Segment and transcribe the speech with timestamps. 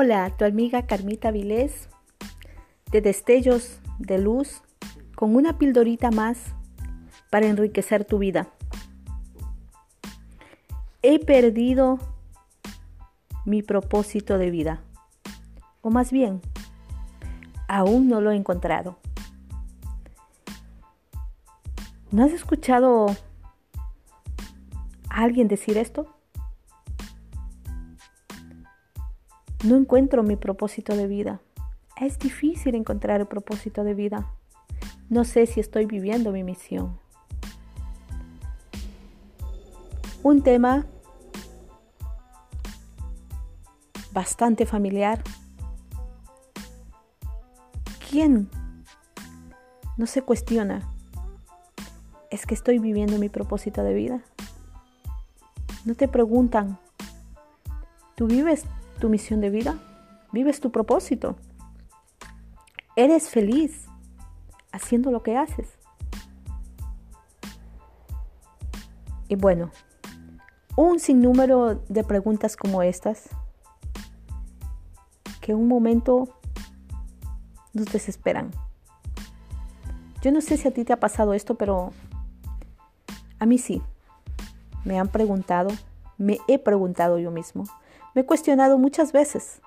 [0.00, 1.88] Hola, tu amiga Carmita Vilés,
[2.92, 4.62] de Destellos de Luz,
[5.16, 6.38] con una pildorita más
[7.30, 8.46] para enriquecer tu vida.
[11.02, 11.98] He perdido
[13.44, 14.84] mi propósito de vida,
[15.80, 16.42] o más bien,
[17.66, 18.98] aún no lo he encontrado.
[22.12, 23.06] ¿No has escuchado
[25.10, 26.17] a alguien decir esto?
[29.64, 31.40] No encuentro mi propósito de vida.
[32.00, 34.32] Es difícil encontrar el propósito de vida.
[35.08, 36.98] No sé si estoy viviendo mi misión.
[40.22, 40.86] Un tema
[44.12, 45.22] bastante familiar.
[48.08, 48.48] ¿Quién
[49.96, 50.88] no se cuestiona?
[52.30, 54.20] ¿Es que estoy viviendo mi propósito de vida?
[55.84, 56.78] No te preguntan,
[58.14, 58.64] ¿tú vives
[58.98, 59.78] tu misión de vida?
[60.32, 61.36] ¿Vives tu propósito?
[62.96, 63.86] ¿Eres feliz
[64.72, 65.78] haciendo lo que haces?
[69.28, 69.70] Y bueno,
[70.76, 73.28] un sinnúmero de preguntas como estas
[75.40, 76.28] que un momento
[77.72, 78.50] nos desesperan.
[80.22, 81.92] Yo no sé si a ti te ha pasado esto, pero
[83.38, 83.82] a mí sí.
[84.84, 85.70] Me han preguntado,
[86.16, 87.64] me he preguntado yo mismo,
[88.14, 89.60] me he cuestionado muchas veces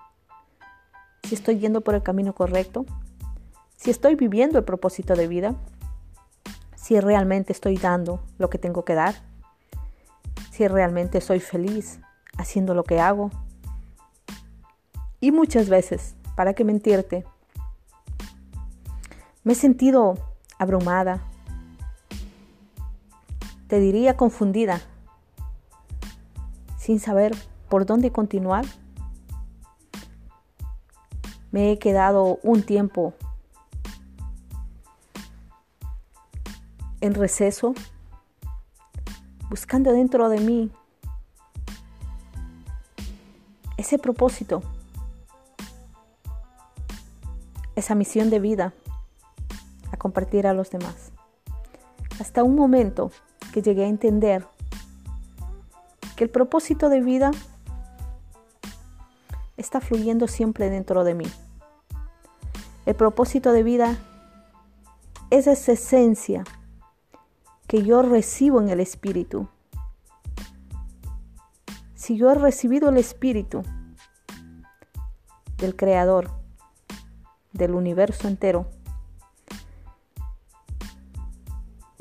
[1.23, 2.86] si estoy yendo por el camino correcto,
[3.78, 5.56] si estoy viviendo el propósito de vida,
[6.75, 9.16] si realmente estoy dando lo que tengo que dar,
[10.52, 12.00] si realmente soy feliz
[12.38, 13.31] haciendo lo que hago.
[15.20, 17.26] Y muchas veces, para qué mentirte,
[19.44, 20.17] me he sentido
[20.58, 21.22] abrumada,
[23.67, 24.81] te diría confundida,
[26.78, 27.36] sin saber
[27.72, 28.66] por dónde continuar.
[31.52, 33.14] Me he quedado un tiempo
[36.99, 37.73] en receso,
[39.49, 40.70] buscando dentro de mí
[43.77, 44.61] ese propósito,
[47.77, 48.73] esa misión de vida
[49.93, 51.14] a compartir a los demás.
[52.20, 53.11] Hasta un momento
[53.53, 54.45] que llegué a entender
[56.17, 57.32] que el propósito de vida
[59.61, 61.27] está fluyendo siempre dentro de mí.
[62.86, 63.98] El propósito de vida
[65.30, 66.44] es esa esencia
[67.67, 69.48] que yo recibo en el Espíritu.
[71.95, 73.64] Si yo he recibido el Espíritu
[75.58, 76.32] del Creador,
[77.54, 78.67] del universo entero,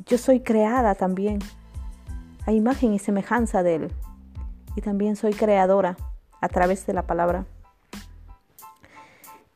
[0.06, 1.38] yo soy creada también
[2.46, 3.92] a imagen y semejanza de Él.
[4.76, 5.96] Y también soy creadora
[6.40, 7.46] a través de la palabra.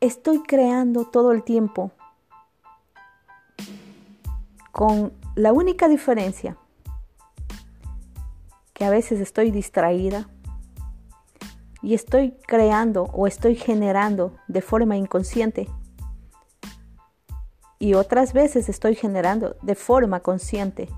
[0.00, 1.90] Estoy creando todo el tiempo
[4.72, 6.56] con la única diferencia
[8.72, 10.28] que a veces estoy distraída
[11.80, 15.68] y estoy creando o estoy generando de forma inconsciente
[17.78, 20.88] y otras veces estoy generando de forma consciente.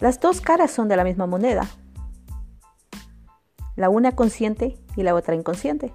[0.00, 1.68] Las dos caras son de la misma moneda
[3.80, 5.94] la una consciente y la otra inconsciente.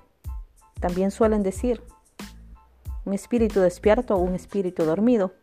[0.79, 1.83] También suelen decir
[3.05, 5.33] un espíritu despierto o un espíritu dormido.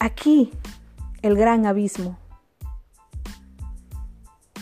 [0.00, 0.50] Aquí
[1.22, 2.18] el gran abismo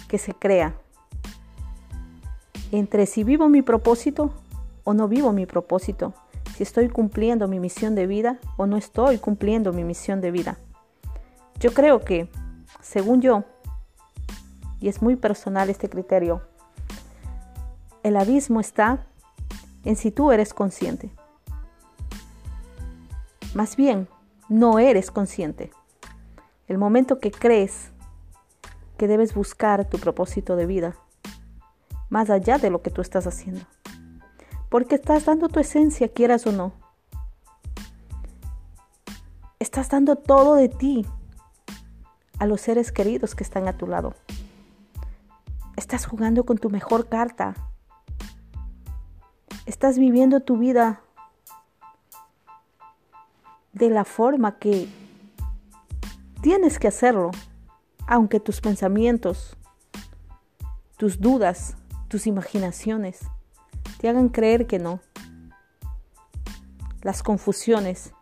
[0.07, 0.77] que se crea
[2.71, 4.35] entre si vivo mi propósito
[4.85, 6.13] o no vivo mi propósito,
[6.55, 10.59] si estoy cumpliendo mi misión de vida o no estoy cumpliendo mi misión de vida.
[11.59, 12.29] Yo creo que,
[12.83, 13.45] según yo,
[14.81, 16.43] y es muy personal este criterio.
[18.03, 19.07] El abismo está
[19.85, 21.11] en si tú eres consciente.
[23.55, 24.09] Más bien,
[24.49, 25.73] no eres consciente.
[26.69, 27.91] El momento que crees
[28.97, 30.97] que debes buscar tu propósito de vida,
[32.11, 33.63] más allá de lo que tú estás haciendo.
[34.69, 36.73] Porque estás dando tu esencia, quieras o no.
[39.59, 41.07] Estás dando todo de ti
[42.39, 44.15] a los seres queridos que están a tu lado.
[45.87, 47.55] Estás jugando con tu mejor carta.
[49.67, 51.01] Estás viviendo tu vida
[53.73, 54.89] de la forma que
[56.41, 57.31] tienes que hacerlo,
[58.09, 59.57] aunque tus pensamientos,
[60.97, 61.77] tus dudas,
[62.09, 63.21] tus imaginaciones
[64.01, 64.99] te hagan creer que no.
[67.03, 68.13] Las confusiones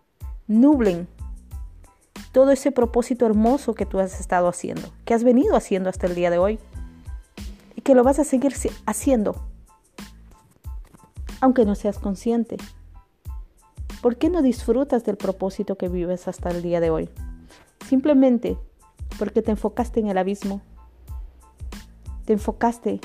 [0.47, 1.09] nublen
[2.31, 6.15] todo ese propósito hermoso que tú has estado haciendo, que has venido haciendo hasta el
[6.15, 6.61] día de hoy.
[7.85, 8.55] Que lo vas a seguir
[8.87, 9.37] haciendo,
[11.41, 12.57] aunque no seas consciente.
[14.01, 17.11] ¿Por qué no disfrutas del propósito que vives hasta el día de hoy?
[17.87, 18.59] Simplemente
[19.19, 20.63] porque te enfocaste en el abismo,
[22.25, 23.01] te enfocaste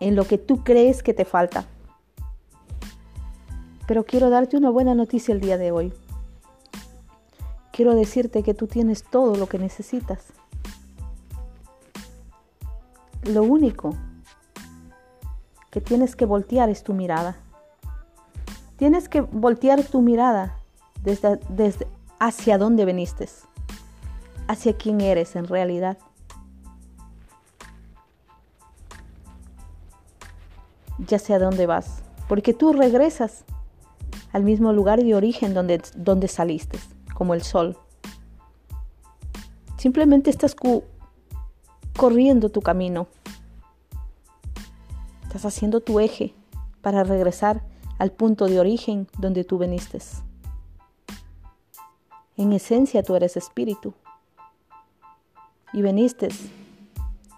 [0.00, 1.64] en lo que tú crees que te falta.
[3.86, 5.92] Pero quiero darte una buena noticia el día de hoy.
[7.72, 10.32] Quiero decirte que tú tienes todo lo que necesitas.
[13.22, 13.94] Lo único
[15.70, 17.36] que tienes que voltear es tu mirada.
[18.76, 20.58] Tienes que voltear tu mirada
[21.02, 21.86] desde,
[22.18, 23.28] hacia dónde veniste,
[24.48, 25.98] hacia quién eres en realidad.
[30.98, 33.44] Ya sé a dónde vas, porque tú regresas
[34.32, 36.78] al mismo lugar de origen donde, donde saliste,
[37.14, 37.78] como el sol.
[39.78, 40.54] Simplemente estás
[42.02, 43.06] corriendo tu camino.
[45.22, 46.34] Estás haciendo tu eje
[46.80, 47.62] para regresar
[47.96, 50.00] al punto de origen donde tú veniste.
[52.36, 53.94] En esencia tú eres espíritu
[55.72, 56.26] y veniste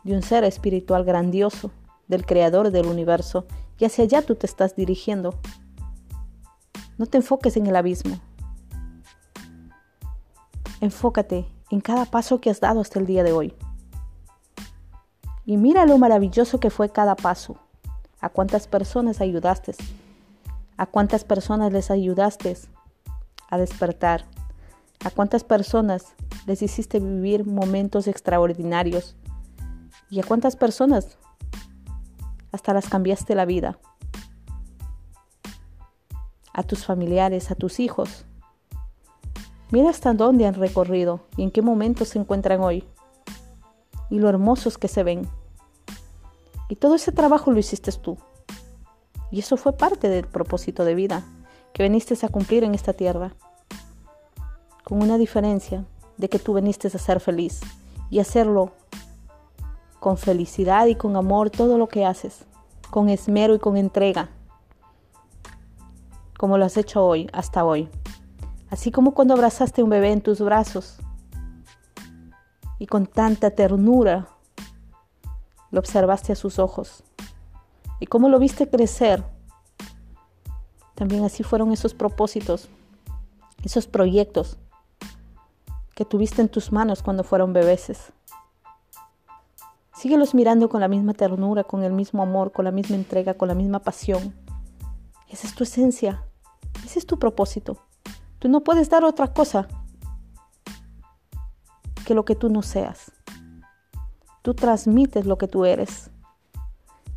[0.03, 1.71] de un ser espiritual grandioso,
[2.09, 3.45] del creador del universo,
[3.79, 5.35] y hacia allá tú te estás dirigiendo.
[6.97, 8.19] No te enfoques en el abismo.
[10.81, 13.55] Enfócate en cada paso que has dado hasta el día de hoy.
[15.47, 17.57] Y mira lo maravilloso que fue cada paso.
[18.21, 19.75] A cuántas personas ayudaste.
[20.77, 22.57] A cuántas personas les ayudaste
[23.51, 24.25] a despertar.
[25.05, 26.15] A cuántas personas
[26.47, 29.17] les hiciste vivir momentos extraordinarios.
[30.11, 31.19] Y a cuántas personas
[32.53, 33.79] hasta las cambiaste la vida
[36.55, 38.25] a tus familiares, a tus hijos.
[39.71, 42.85] Mira hasta dónde han recorrido y en qué momentos se encuentran hoy.
[44.11, 45.29] Y lo hermosos que se ven.
[46.69, 48.19] Y todo ese trabajo lo hiciste tú.
[49.31, 51.25] Y eso fue parte del propósito de vida
[51.73, 53.33] que viniste a cumplir en esta tierra.
[54.85, 55.85] Con una diferencia
[56.17, 57.61] de que tú viniste a ser feliz
[58.11, 58.73] y hacerlo
[59.99, 62.45] con felicidad y con amor todo lo que haces,
[62.91, 64.31] con esmero y con entrega
[66.45, 67.89] como lo has hecho hoy, hasta hoy.
[68.69, 70.99] Así como cuando abrazaste un bebé en tus brazos
[72.79, 74.29] y con tanta ternura
[75.71, 77.05] lo observaste a sus ojos
[78.01, 79.25] y cómo lo viste crecer.
[80.95, 82.69] También así fueron esos propósitos,
[83.65, 84.59] esos proyectos
[85.95, 88.13] que tuviste en tus manos cuando fueron bebeses.
[89.95, 93.49] Síguelos mirando con la misma ternura, con el mismo amor, con la misma entrega, con
[93.49, 94.35] la misma pasión.
[95.31, 96.25] Esa es tu esencia.
[96.85, 97.79] Ese es tu propósito.
[98.39, 99.69] Tú no puedes dar otra cosa
[102.05, 103.13] que lo que tú no seas.
[104.43, 106.11] Tú transmites lo que tú eres.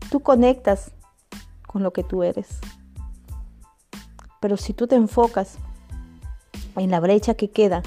[0.09, 0.91] Tú conectas
[1.67, 2.59] con lo que tú eres.
[4.39, 5.57] Pero si tú te enfocas
[6.75, 7.83] en la brecha que queda,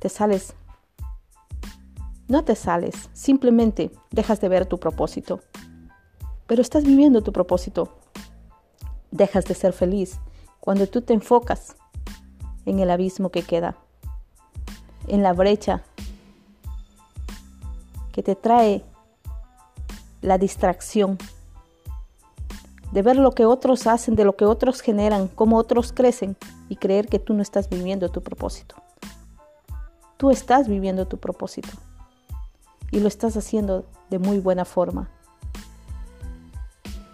[0.00, 0.54] te sales.
[2.28, 5.40] No te sales, simplemente dejas de ver tu propósito.
[6.46, 7.98] Pero estás viviendo tu propósito
[9.14, 10.18] dejas de ser feliz
[10.60, 11.76] cuando tú te enfocas
[12.66, 13.76] en el abismo que queda,
[15.06, 15.82] en la brecha
[18.12, 18.84] que te trae
[20.22, 21.18] la distracción
[22.92, 26.36] de ver lo que otros hacen, de lo que otros generan, cómo otros crecen
[26.68, 28.76] y creer que tú no estás viviendo tu propósito.
[30.16, 31.70] Tú estás viviendo tu propósito
[32.92, 35.10] y lo estás haciendo de muy buena forma.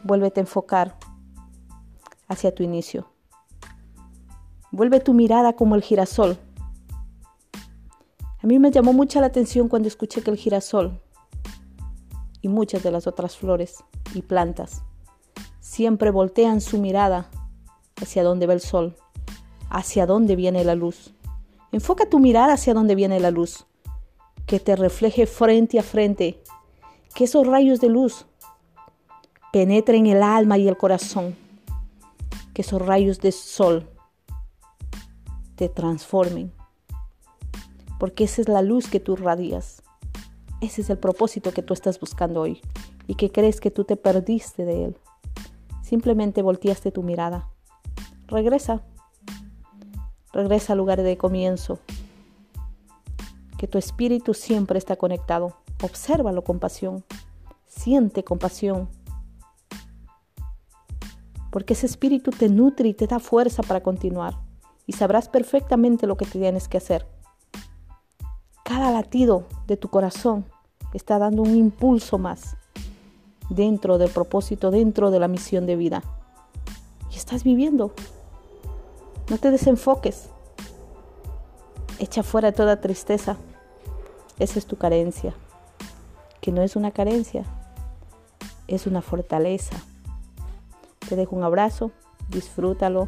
[0.04, 0.97] Vuélvete a enfocar
[2.28, 3.07] hacia tu inicio.
[4.72, 6.38] Vuelve tu mirada como el girasol.
[8.42, 11.00] A mí me llamó mucha la atención cuando escuché que el girasol
[12.40, 13.84] y muchas de las otras flores
[14.14, 14.82] y plantas
[15.60, 17.28] siempre voltean su mirada
[18.00, 18.96] hacia donde va el sol,
[19.68, 21.14] hacia donde viene la luz.
[21.72, 23.66] Enfoca tu mirada hacia donde viene la luz,
[24.46, 26.42] que te refleje frente a frente,
[27.14, 28.26] que esos rayos de luz
[29.52, 31.36] penetren el alma y el corazón
[32.54, 33.88] que esos rayos de sol
[35.61, 36.55] te transformen.
[37.99, 39.83] Porque esa es la luz que tú radias.
[40.62, 42.62] Ese es el propósito que tú estás buscando hoy
[43.07, 44.97] y que crees que tú te perdiste de él.
[45.83, 47.50] Simplemente volteaste tu mirada.
[48.26, 48.81] Regresa.
[50.33, 51.79] Regresa al lugar de comienzo.
[53.59, 55.59] Que tu espíritu siempre está conectado.
[55.83, 57.05] Obsérvalo con pasión.
[57.67, 58.88] Siente compasión
[61.50, 64.38] porque ese espíritu te nutre y te da fuerza para continuar
[64.90, 67.06] y sabrás perfectamente lo que tienes que hacer.
[68.64, 70.44] cada latido de tu corazón
[70.94, 72.56] está dando un impulso más
[73.50, 76.02] dentro del propósito, dentro de la misión de vida.
[77.12, 77.92] Y estás viviendo.
[79.28, 80.28] No te desenfoques.
[82.00, 83.37] Echa fuera toda tristeza.
[84.40, 85.35] Esa es tu carencia.
[86.40, 87.44] Que no es una carencia,
[88.66, 89.76] es una fortaleza.
[91.09, 91.92] Te dejo un abrazo,
[92.28, 93.06] disfrútalo,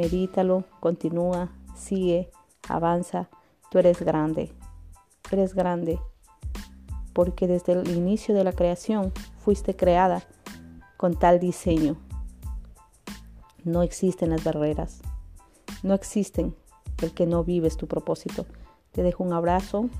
[0.00, 2.30] medítalo, continúa, sigue,
[2.68, 3.28] avanza.
[3.70, 4.50] Tú eres grande.
[5.30, 6.00] Eres grande
[7.12, 9.12] porque desde el inicio de la creación
[9.44, 10.22] fuiste creada
[10.96, 11.96] con tal diseño.
[13.64, 15.02] No existen las barreras,
[15.82, 16.56] no existen
[17.02, 18.46] el que no vives tu propósito.
[18.92, 19.90] Te dejo un abrazo,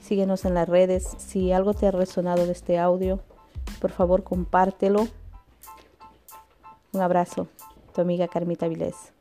[0.00, 1.08] síguenos en las redes.
[1.18, 3.20] Si algo te ha resonado de este audio,
[3.80, 5.08] por favor compártelo.
[6.92, 7.48] Un abrazo,
[7.96, 9.15] tu amiga Carmita Vilés.